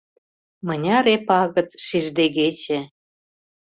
Мыняре 0.65 1.15
пагыт 1.27 1.69
шиждегече 1.85 2.79